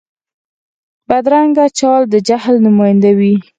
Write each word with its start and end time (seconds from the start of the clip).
بدرنګه 1.07 1.65
چال 1.79 2.01
د 2.13 2.15
جهل 2.27 2.55
نماینده 2.65 3.11
وي 3.17 3.35